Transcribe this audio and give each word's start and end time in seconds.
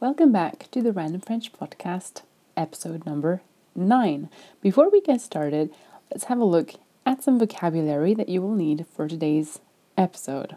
welcome 0.00 0.32
back 0.32 0.66
to 0.70 0.80
the 0.80 0.94
Random 0.94 1.20
French 1.20 1.52
Podcast, 1.52 2.22
episode 2.56 3.04
number 3.04 3.42
9. 3.74 4.30
Before 4.62 4.88
we 4.88 5.02
get 5.02 5.20
started, 5.20 5.70
let's 6.10 6.24
have 6.24 6.38
a 6.38 6.44
look 6.44 6.72
at 7.04 7.22
some 7.22 7.38
vocabulary 7.38 8.14
that 8.14 8.30
you 8.30 8.40
will 8.40 8.54
need 8.54 8.86
for 8.90 9.06
today's 9.06 9.60
episode. 9.98 10.56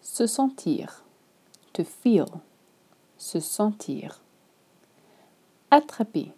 Se 0.00 0.22
sentir, 0.26 0.88
to 1.72 1.82
feel, 1.82 2.44
se 3.18 3.40
sentir. 3.40 4.14
Attraper, 5.72 6.32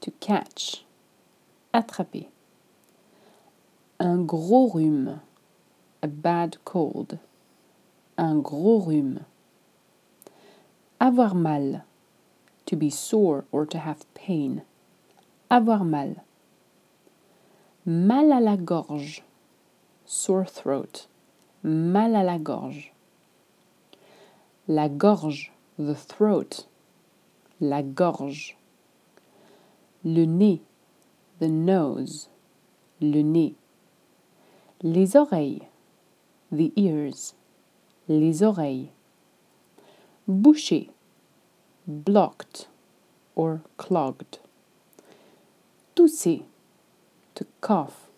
to 0.00 0.10
catch, 0.20 0.84
attraper. 1.74 2.28
Un 4.00 4.24
gros 4.24 4.72
rhume, 4.72 5.20
a 6.02 6.08
bad 6.08 6.56
cold, 6.64 7.18
un 8.16 8.40
gros 8.40 8.86
rhume. 8.86 9.26
Avoir 11.00 11.34
mal. 11.34 11.82
To 12.66 12.76
be 12.76 12.88
sore 12.88 13.44
or 13.52 13.66
to 13.66 13.78
have 13.78 14.06
pain. 14.14 14.62
Avoir 15.50 15.84
mal. 15.84 16.22
Mal 17.84 18.32
à 18.32 18.40
la 18.40 18.56
gorge. 18.56 19.22
Sore 20.06 20.46
throat. 20.46 21.06
Mal 21.62 22.14
à 22.14 22.24
la 22.24 22.38
gorge. 22.38 22.92
La 24.66 24.88
gorge. 24.88 25.52
The 25.76 25.94
throat. 25.94 26.66
La 27.60 27.82
gorge. 27.82 28.56
Le 30.04 30.24
nez. 30.24 30.62
The 31.40 31.48
nose. 31.48 32.28
Le 33.00 33.22
nez. 33.22 33.54
Les 34.82 35.16
oreilles. 35.16 35.66
The 36.50 36.72
ears. 36.76 37.34
Les 38.08 38.42
oreilles. 38.42 38.90
Bouché, 40.26 40.88
blocked 41.86 42.68
or 43.36 43.60
clogged. 43.76 44.38
Tousser, 45.94 46.42
to 47.34 47.46
cough. 47.60 48.08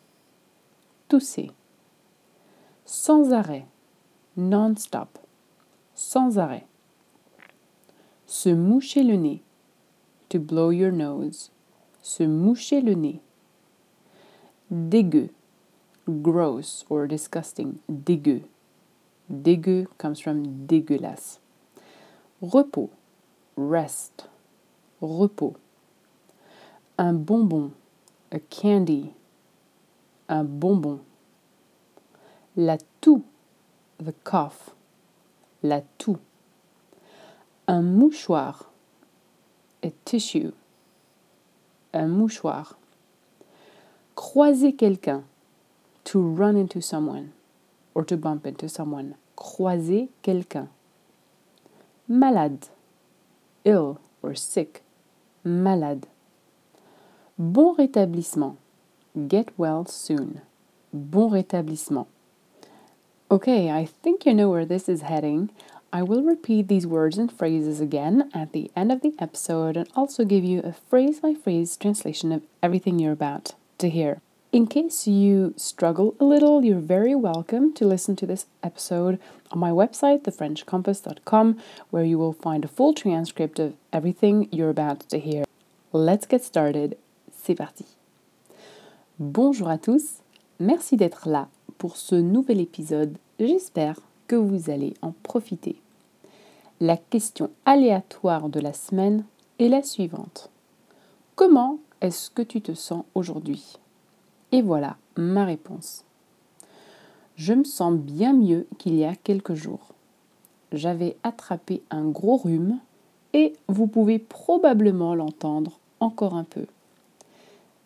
Tousser. 1.09 1.50
Sans 2.84 3.33
arrêt, 3.33 3.67
non-stop. 4.37 5.19
Sans 5.94 6.39
arrêt. 6.39 6.64
Se 8.27 8.48
moucher 8.50 9.03
le 9.03 9.17
nez, 9.17 9.42
to 10.28 10.39
blow 10.39 10.70
your 10.70 10.92
nose. 10.92 11.50
Se 12.03 12.25
moucher 12.25 12.81
le 12.81 12.94
nez. 12.94 13.20
Dégueu, 14.70 15.31
gross 16.09 16.84
or 16.89 17.06
disgusting. 17.06 17.78
Dégueu. 17.89 18.42
Dégueu 19.31 19.87
comes 19.98 20.20
from 20.20 20.67
dégueulasse. 20.67 21.41
Repos, 22.41 22.91
rest, 23.57 24.29
repos. 25.01 25.55
Un 26.99 27.15
bonbon, 27.15 27.73
a 28.33 28.39
candy, 28.39 29.12
un 30.28 30.44
bonbon. 30.44 31.00
La 32.56 32.78
toux, 33.00 33.22
the 33.99 34.15
cough, 34.25 34.75
la 35.62 35.83
toux. 35.99 36.19
Un 37.69 37.83
mouchoir, 37.83 38.71
a 39.83 39.91
tissue, 40.05 40.53
un 41.93 42.06
mouchoir. 42.06 42.78
Croiser 44.15 44.72
quelqu'un, 44.75 45.25
to 46.05 46.21
run 46.21 46.56
into 46.56 46.81
someone, 46.81 47.33
or 47.95 48.05
to 48.05 48.16
bump 48.16 48.47
into 48.47 48.69
someone. 48.69 49.16
Croiser 49.37 50.09
quelqu'un. 50.22 50.69
Malade. 52.09 52.66
Ill 53.66 54.00
or 54.22 54.34
sick. 54.34 54.82
Malade. 55.44 56.06
Bon 57.37 57.75
rétablissement. 57.77 58.56
Get 59.28 59.49
well 59.59 59.84
soon. 59.84 60.41
Bon 60.93 61.31
rétablissement. 61.31 62.06
Okay, 63.28 63.71
I 63.71 63.84
think 63.84 64.25
you 64.25 64.34
know 64.34 64.49
where 64.49 64.65
this 64.65 64.88
is 64.88 65.03
heading. 65.03 65.50
I 65.93 66.03
will 66.04 66.22
repeat 66.22 66.69
these 66.69 66.87
words 66.87 67.19
and 67.19 67.31
phrases 67.31 67.81
again 67.81 68.31
at 68.32 68.53
the 68.53 68.71
end 68.77 68.93
of 68.93 69.00
the 69.00 69.15
episode 69.19 69.77
and 69.77 69.88
also 69.97 70.25
give 70.25 70.44
you 70.44 70.60
a 70.60 70.72
phrase 70.72 71.21
by 71.21 71.34
phrase 71.34 71.77
translation 71.77 72.31
of 72.31 72.44
everything 72.62 72.98
you're 73.00 73.12
about 73.12 73.54
to 73.78 73.91
hear. 73.91 74.21
In 74.56 74.67
case 74.67 75.06
you 75.06 75.53
struggle 75.59 76.15
a 76.19 76.25
little, 76.25 76.65
you're 76.65 76.81
very 76.81 77.15
welcome 77.15 77.75
to 77.75 77.87
listen 77.87 78.17
to 78.17 78.25
this 78.25 78.47
episode 78.62 79.21
on 79.50 79.59
my 79.59 79.69
website, 79.69 80.22
thefrenchcompass.com, 80.22 81.59
where 81.91 82.05
you 82.05 82.17
will 82.17 82.33
find 82.33 82.65
a 82.65 82.69
full 82.69 82.95
transcript 82.95 83.59
of 83.59 83.75
everything 83.93 84.49
you're 84.50 84.71
about 84.71 85.00
to 85.11 85.19
hear. 85.19 85.45
Let's 85.93 86.27
get 86.27 86.43
started. 86.43 86.97
C'est 87.31 87.55
parti. 87.55 87.84
Bonjour 89.19 89.69
à 89.69 89.77
tous. 89.77 90.22
Merci 90.59 90.97
d'être 90.97 91.28
là 91.28 91.49
pour 91.77 91.99
ce 91.99 92.15
nouvel 92.15 92.62
épisode. 92.62 93.19
J'espère 93.39 94.00
que 94.27 94.37
vous 94.37 94.71
allez 94.71 94.95
en 95.03 95.12
profiter. 95.22 95.77
La 96.81 96.97
question 96.97 97.50
aléatoire 97.66 98.49
de 98.49 98.61
la 98.61 98.72
semaine 98.72 99.27
est 99.59 99.69
la 99.69 99.83
suivante. 99.83 100.49
Comment 101.34 101.78
est-ce 102.00 102.31
que 102.31 102.41
tu 102.41 102.62
te 102.62 102.72
sens 102.72 103.05
aujourd'hui? 103.15 103.77
Et 104.53 104.62
voilà 104.62 104.97
ma 105.17 105.45
réponse. 105.45 106.05
Je 107.37 107.53
me 107.53 107.65
sens 107.65 107.95
bien 107.95 108.33
mieux 108.33 108.67
qu'il 108.79 108.95
y 108.95 109.05
a 109.05 109.15
quelques 109.15 109.55
jours. 109.55 109.93
J'avais 110.73 111.17
attrapé 111.23 111.83
un 111.91 112.05
gros 112.05 112.37
rhume 112.37 112.79
et 113.34 113.53
vous 113.69 113.87
pouvez 113.87 114.19
probablement 114.19 115.15
l'entendre 115.15 115.79
encore 116.01 116.34
un 116.34 116.45
peu. 116.45 116.67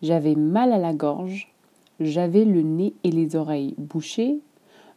J'avais 0.01 0.35
mal 0.35 0.71
à 0.71 0.77
la 0.77 0.93
gorge, 0.93 1.53
j'avais 1.99 2.45
le 2.45 2.61
nez 2.61 2.93
et 3.03 3.11
les 3.11 3.35
oreilles 3.35 3.75
bouchés, 3.77 4.39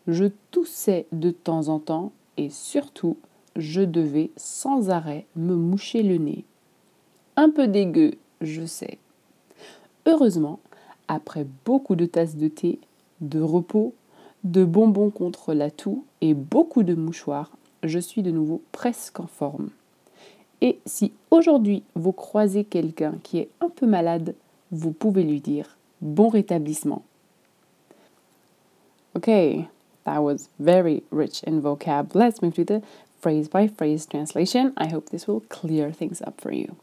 je 0.06 0.26
toussais 0.50 1.06
de 1.12 1.30
temps 1.30 1.68
en 1.68 1.78
temps 1.78 2.12
et 2.36 2.50
surtout 2.50 3.16
je 3.56 3.82
devais 3.82 4.30
sans 4.36 4.90
arrêt 4.90 5.26
me 5.36 5.54
moucher 5.54 6.02
le 6.02 6.18
nez. 6.18 6.44
Un 7.36 7.50
peu 7.50 7.66
dégueu, 7.66 8.12
je 8.40 8.64
sais. 8.64 8.98
Heureusement, 10.06 10.60
après 11.08 11.46
beaucoup 11.64 11.96
de 11.96 12.06
tasses 12.06 12.36
de 12.36 12.48
thé, 12.48 12.78
de 13.20 13.40
repos, 13.40 13.94
de 14.44 14.64
bonbons 14.64 15.10
contre 15.10 15.54
la 15.54 15.70
toux 15.70 16.04
et 16.20 16.34
beaucoup 16.34 16.82
de 16.82 16.94
mouchoirs, 16.94 17.50
je 17.82 17.98
suis 17.98 18.22
de 18.22 18.30
nouveau 18.30 18.62
presque 18.72 19.20
en 19.20 19.26
forme. 19.26 19.70
Et 20.60 20.78
si 20.86 21.12
aujourd'hui 21.30 21.82
vous 21.94 22.12
croisez 22.12 22.64
quelqu'un 22.64 23.14
qui 23.22 23.38
est 23.38 23.48
un 23.60 23.68
peu 23.68 23.86
malade, 23.86 24.34
vous 24.70 24.92
pouvez 24.92 25.22
lui 25.22 25.40
dire 25.40 25.76
bon 26.00 26.28
rétablissement. 26.28 27.02
Okay, 29.16 29.68
that 30.04 30.20
was 30.20 30.48
very 30.58 31.02
rich 31.12 31.42
in 31.46 31.60
vocab. 31.60 32.14
Let's 32.14 32.42
move 32.42 32.54
to 32.54 32.64
the 32.64 32.82
phrase 33.20 33.48
by 33.48 33.68
phrase 33.68 34.06
translation. 34.06 34.72
I 34.76 34.88
hope 34.92 35.10
this 35.10 35.28
will 35.28 35.42
clear 35.48 35.92
things 35.92 36.20
up 36.26 36.40
for 36.40 36.52
you. 36.52 36.74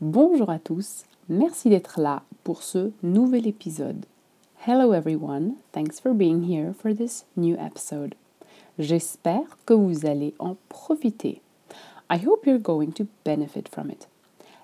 Bonjour 0.00 0.50
à 0.50 0.58
tous, 0.58 1.04
Merci 1.30 1.68
d'être 1.68 2.00
là 2.00 2.22
pour 2.42 2.62
ce 2.62 2.90
nouvel 3.02 3.46
épisode. 3.46 4.06
Hello 4.66 4.94
everyone, 4.94 5.56
thanks 5.72 6.00
for 6.00 6.14
being 6.14 6.42
here 6.42 6.72
for 6.72 6.94
this 6.94 7.26
new 7.36 7.54
episode. 7.56 8.14
J'espère 8.78 9.58
que 9.66 9.74
vous 9.74 10.06
allez 10.06 10.32
en 10.38 10.56
profiter. 10.70 11.42
I 12.08 12.16
hope 12.16 12.46
you're 12.46 12.58
going 12.58 12.92
to 12.92 13.06
benefit 13.26 13.68
from 13.68 13.90
it. 13.90 14.08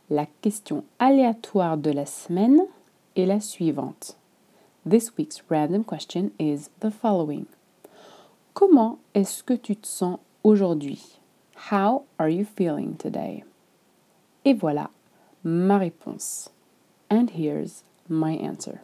La 0.09 0.25
question 0.41 0.85
aléatoire 0.99 1.77
de 1.77 1.91
la 1.91 2.07
semaine 2.07 2.63
est 3.15 3.27
la 3.27 3.41
suivante. 3.41 4.17
This 4.89 5.13
week's 5.19 5.43
random 5.51 5.85
question 5.85 6.31
is 6.39 6.71
the 6.81 6.91
following. 6.91 7.45
Comment 8.55 8.99
est-ce 9.13 9.43
que 9.43 9.53
tu 9.53 9.77
te 9.77 9.87
sens 9.87 10.19
aujourd'hui? 10.43 11.21
How 11.71 12.05
are 12.19 12.31
you 12.31 12.47
feeling 12.47 12.97
today? 12.97 13.45
Et 14.47 14.55
voilà 14.55 14.89
ma 15.45 15.77
réponse. 15.77 16.54
And 17.15 17.31
here's 17.31 17.85
my 18.09 18.33
answer. 18.33 18.81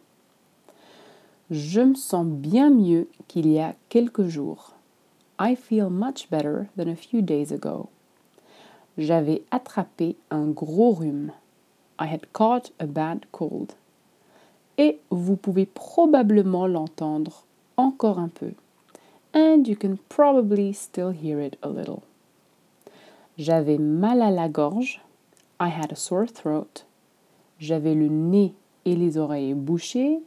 Je 1.51 1.81
me 1.81 1.97
sens 1.97 2.25
bien 2.25 2.71
mieux 2.71 3.09
qu'il 3.27 3.49
y 3.49 3.59
a 3.59 3.75
quelques 3.89 4.29
jours. 4.29 4.75
I 5.37 5.57
feel 5.57 5.91
much 5.91 6.31
better 6.31 6.69
than 6.77 6.87
a 6.87 6.95
few 6.95 7.23
days 7.23 7.51
ago. 7.51 7.89
J'avais 8.97 9.43
attrapé 9.51 10.15
un 10.31 10.55
gros 10.55 10.95
rhume. 10.95 11.33
I 11.99 12.07
had 12.07 12.33
caught 12.33 12.71
a 12.79 12.87
bad 12.87 13.27
cold. 13.33 13.75
Et 14.79 15.01
vous 15.11 15.35
pouvez 15.35 15.67
probablement 15.67 16.69
l'entendre 16.69 17.43
encore 17.77 18.21
un 18.21 18.29
peu. 18.29 18.55
And 19.35 19.67
you 19.67 19.75
can 19.75 19.99
probably 20.09 20.73
still 20.73 21.11
hear 21.11 21.41
it 21.41 21.59
a 21.65 21.69
little. 21.69 22.05
J'avais 23.37 23.79
mal 23.79 24.23
à 24.23 24.31
la 24.31 24.49
gorge. 24.49 25.01
I 25.59 25.71
had 25.71 25.91
a 25.91 25.97
sore 25.97 26.29
throat. 26.29 26.85
J'avais 27.61 27.95
le 27.95 28.09
nez 28.09 28.55
et 28.87 28.97
les 28.97 29.19
oreilles 29.19 29.53
bouchées. 29.53 30.23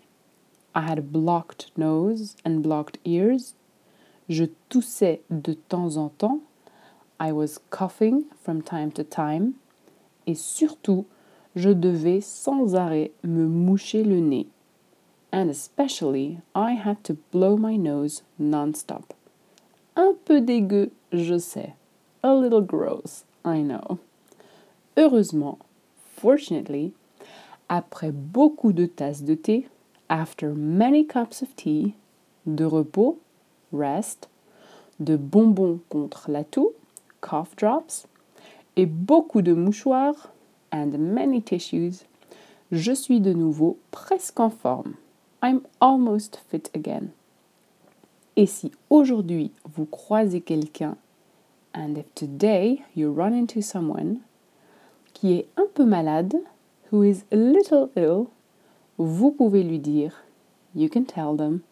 I 0.76 0.82
had 0.82 1.00
a 1.00 1.02
blocked 1.02 1.72
nose 1.76 2.36
and 2.46 2.62
blocked 2.62 3.00
ears. 3.06 3.56
Je 4.30 4.46
toussais 4.70 5.22
de 5.32 5.54
temps 5.54 5.98
en 5.98 6.10
temps. 6.10 6.42
I 7.20 7.32
was 7.32 7.60
coughing 7.72 8.26
from 8.40 8.62
time 8.62 8.92
to 8.92 9.04
time. 9.04 9.54
Et 10.28 10.36
surtout, 10.36 11.06
je 11.56 11.72
devais 11.72 12.22
sans 12.22 12.76
arrêt 12.76 13.12
me 13.24 13.48
moucher 13.48 14.04
le 14.04 14.20
nez. 14.20 14.48
And 15.32 15.50
especially, 15.50 16.40
I 16.54 16.74
had 16.74 17.04
to 17.06 17.18
blow 17.32 17.58
my 17.58 17.78
nose 17.78 18.22
non-stop. 18.38 19.14
Un 19.96 20.14
peu 20.26 20.40
dégueu, 20.40 20.92
je 21.12 21.40
sais. 21.40 21.74
A 22.22 22.36
little 22.36 22.62
gross, 22.62 23.26
I 23.44 23.64
know. 23.64 23.98
Heureusement, 24.96 25.58
fortunately, 26.16 26.94
après 27.74 28.12
beaucoup 28.12 28.72
de 28.72 28.86
tasses 28.86 29.24
de 29.24 29.34
thé, 29.34 29.68
after 30.08 30.50
many 30.50 31.08
cups 31.08 31.42
of 31.42 31.56
tea, 31.56 31.96
de 32.46 32.66
repos, 32.66 33.18
rest, 33.74 34.30
de 35.00 35.18
bonbons 35.18 35.80
contre 35.90 36.30
la 36.30 36.44
toux, 36.44 36.74
cough 37.20 37.56
drops, 37.58 38.06
et 38.76 38.86
beaucoup 38.86 39.42
de 39.42 39.54
mouchoirs, 39.54 40.32
and 40.72 40.92
many 41.00 41.42
tissues, 41.42 42.06
je 42.72 42.92
suis 42.92 43.20
de 43.20 43.34
nouveau 43.34 43.80
presque 43.90 44.40
en 44.40 44.52
forme. 44.52 44.94
I'm 45.42 45.62
almost 45.80 46.40
fit 46.52 46.70
again. 46.76 47.08
Et 48.36 48.46
si 48.46 48.72
aujourd'hui 48.92 49.52
vous 49.74 49.86
croisez 49.86 50.42
quelqu'un, 50.42 50.96
and 51.74 51.96
if 51.98 52.06
today 52.14 52.84
you 52.96 53.12
run 53.12 53.34
into 53.34 53.62
someone 53.62 54.20
qui 55.16 55.34
est 55.34 55.48
un 55.58 55.66
peu 55.74 55.86
malade, 55.86 56.36
who 56.94 57.02
is 57.02 57.24
a 57.32 57.36
little 57.36 57.90
ill, 57.96 58.30
vous 59.00 59.32
pouvez 59.32 59.64
lui 59.64 59.80
dire, 59.80 60.14
you 60.76 60.88
can 60.88 61.04
tell 61.04 61.36
them, 61.36 61.64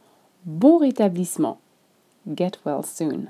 bon 0.43 0.79
rétablissement, 0.79 1.59
get 2.33 2.57
well 2.63 2.81
soon. 2.81 3.29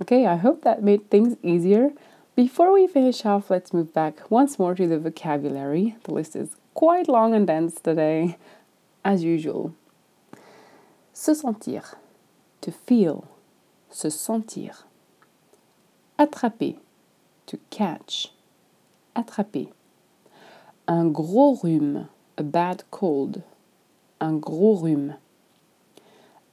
Okay, 0.00 0.24
I 0.24 0.36
hope 0.36 0.62
that 0.62 0.82
made 0.82 1.10
things 1.10 1.36
easier. 1.42 1.90
Before 2.36 2.72
we 2.72 2.86
finish 2.86 3.26
off, 3.26 3.50
let's 3.50 3.74
move 3.74 3.92
back 3.92 4.30
once 4.30 4.58
more 4.58 4.74
to 4.76 4.88
the 4.88 4.98
vocabulary. 4.98 5.96
The 6.04 6.14
list 6.14 6.34
is 6.34 6.56
quite 6.72 7.06
long 7.06 7.34
and 7.34 7.46
dense 7.46 7.74
today, 7.74 8.38
as 9.04 9.22
usual. 9.22 9.74
Se 11.12 11.34
sentir, 11.34 11.84
to 12.62 12.72
feel, 12.72 13.28
se 13.90 14.08
sentir. 14.08 14.84
Attraper, 16.18 16.78
to 17.44 17.58
catch, 17.68 18.32
attraper. 19.14 19.70
Un 20.90 21.12
gros 21.12 21.54
rhume, 21.62 22.08
a 22.36 22.42
bad 22.42 22.82
cold, 22.90 23.44
un 24.20 24.40
gros 24.40 24.82
rhume. 24.82 25.14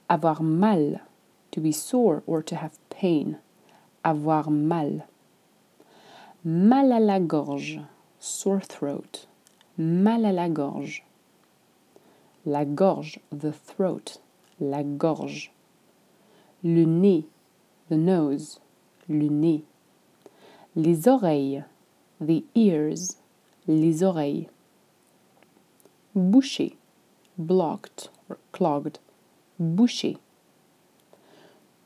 Avoir 0.08 0.40
mal, 0.40 1.00
to 1.50 1.60
be 1.60 1.72
sore 1.72 2.22
or 2.24 2.40
to 2.44 2.54
have 2.54 2.78
pain, 2.88 3.38
avoir 4.04 4.48
mal. 4.48 5.08
Mal 6.44 6.92
à 6.92 7.00
la 7.04 7.18
gorge, 7.18 7.80
sore 8.20 8.60
throat, 8.60 9.26
mal 9.76 10.24
à 10.24 10.32
la 10.32 10.48
gorge. 10.48 11.02
La 12.46 12.64
gorge, 12.64 13.18
the 13.32 13.50
throat, 13.50 14.18
la 14.60 14.84
gorge. 14.84 15.50
Le 16.62 16.84
nez, 16.84 17.24
the 17.88 17.96
nose, 17.96 18.60
le 19.08 19.28
nez. 19.28 19.64
Les 20.76 21.08
oreilles, 21.08 21.64
the 22.20 22.44
ears, 22.54 23.16
les 23.68 24.02
oreilles. 24.02 24.48
Boucher, 26.14 26.72
blocked 27.36 28.10
or 28.28 28.38
clogged, 28.50 28.98
boucher. 29.58 30.16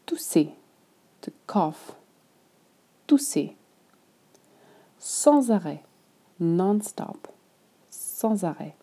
Tousser, 0.07 0.53
to 1.21 1.33
cough, 1.47 1.97
tousser. 3.07 3.57
Sans 4.99 5.51
arrêt, 5.51 5.83
non-stop, 6.39 7.29
sans 7.91 8.45
arrêt. 8.45 8.75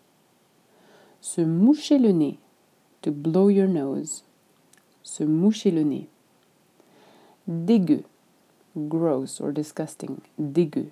Se 1.20 1.40
moucher 1.40 1.98
le 1.98 2.12
nez, 2.12 2.38
to 3.00 3.10
blow 3.10 3.48
your 3.48 3.66
nose. 3.66 4.22
Se 5.02 5.24
moucher 5.24 5.70
le 5.70 5.82
nez. 5.82 6.08
Dégueu, 7.48 8.04
gross 8.76 9.40
or 9.40 9.52
disgusting, 9.52 10.20
dégueu. 10.38 10.90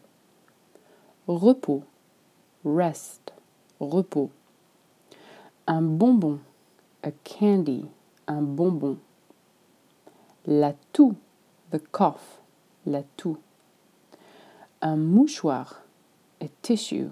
Repos, 1.26 1.82
rest, 2.64 3.32
repos. 3.80 4.30
Un 5.66 5.82
bonbon, 5.82 6.40
a 7.02 7.10
candy, 7.24 7.86
un 8.26 8.42
bonbon. 8.42 8.98
La 10.46 10.72
toux, 10.92 11.16
the 11.70 11.78
cough, 11.78 12.40
la 12.86 13.02
toux. 13.16 13.38
Un 14.80 14.96
mouchoir, 14.96 15.82
a 16.40 16.46
tissue, 16.62 17.10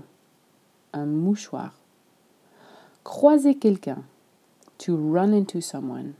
un 0.93 1.07
mouchoir. 1.07 1.73
Croiser 3.05 3.55
quelqu'un, 3.55 4.05
to 4.79 4.97
run 4.97 5.33
into 5.33 5.61
someone 5.61 6.15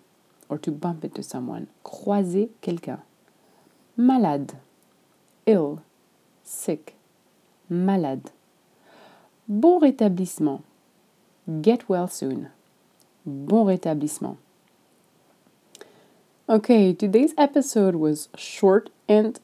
or 0.49 0.59
to 0.59 0.71
bump 0.71 1.05
into 1.05 1.23
someone. 1.23 1.67
Croiser 1.85 2.51
quelqu'un. 2.61 3.01
Malade, 3.97 4.53
ill, 5.47 5.81
sick, 6.45 6.97
malade. 7.69 8.31
Bon 9.49 9.81
rétablissement. 9.81 10.63
Get 11.63 11.89
well 11.89 12.09
soon. 12.09 12.49
Bon 13.25 13.65
rétablissement. 13.65 14.39
Okay, 16.49 16.93
today's 16.93 17.33
episode 17.39 17.95
was 17.95 18.29
short 18.37 18.91
and 19.09 19.39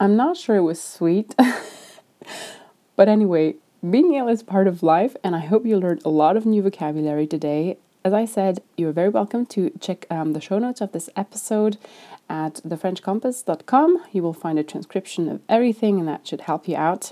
I'm 0.00 0.16
not 0.16 0.36
sure 0.36 0.56
it 0.56 0.62
was 0.62 0.82
sweet. 0.82 1.34
but 2.96 3.08
anyway, 3.08 3.54
being 3.88 4.14
ill 4.14 4.26
is 4.26 4.42
part 4.42 4.66
of 4.66 4.82
life, 4.82 5.16
and 5.22 5.36
I 5.36 5.40
hope 5.40 5.64
you 5.64 5.78
learned 5.78 6.02
a 6.04 6.08
lot 6.08 6.36
of 6.36 6.44
new 6.44 6.62
vocabulary 6.62 7.26
today. 7.26 7.78
As 8.06 8.12
I 8.12 8.24
said, 8.24 8.62
you're 8.76 8.92
very 8.92 9.08
welcome 9.08 9.46
to 9.46 9.70
check 9.80 10.06
um, 10.10 10.32
the 10.32 10.40
show 10.40 10.60
notes 10.60 10.80
of 10.80 10.92
this 10.92 11.10
episode 11.16 11.76
at 12.30 12.60
thefrenchcompass.com. 12.64 14.04
You 14.12 14.22
will 14.22 14.32
find 14.32 14.60
a 14.60 14.62
transcription 14.62 15.28
of 15.28 15.40
everything, 15.48 15.98
and 15.98 16.06
that 16.06 16.24
should 16.24 16.42
help 16.42 16.68
you 16.68 16.76
out. 16.76 17.10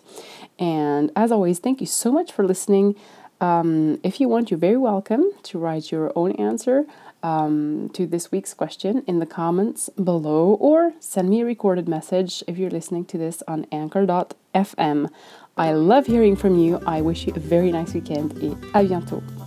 And 0.57 1.11
as 1.17 1.33
always, 1.33 1.59
thank 1.59 1.81
you 1.81 1.89
so 1.89 2.13
much 2.13 2.31
for 2.31 2.47
listening. 2.47 2.95
Um, 3.41 3.99
if 4.05 4.21
you 4.21 4.29
want, 4.29 4.53
you're 4.53 4.67
very 4.71 4.77
welcome 4.77 5.33
to 5.43 5.59
write 5.59 5.91
your 5.91 6.13
own 6.15 6.31
answer 6.37 6.87
um, 7.25 7.91
to 7.95 8.07
this 8.07 8.31
week's 8.31 8.55
question 8.55 9.03
in 9.09 9.19
the 9.19 9.27
comments 9.27 9.91
below 10.01 10.57
or 10.61 10.93
send 11.01 11.29
me 11.29 11.41
a 11.41 11.45
recorded 11.45 11.89
message 11.89 12.45
if 12.47 12.57
you're 12.57 12.71
listening 12.71 13.05
to 13.07 13.19
this 13.19 13.43
on 13.49 13.67
anchor.fm. 13.73 15.09
I 15.57 15.73
love 15.73 16.07
hearing 16.07 16.37
from 16.37 16.57
you. 16.57 16.81
I 16.87 17.01
wish 17.01 17.27
you 17.27 17.33
a 17.35 17.41
very 17.41 17.73
nice 17.73 17.95
weekend 17.95 18.39
et 18.41 18.55
à 18.73 18.87
bientôt. 18.87 19.44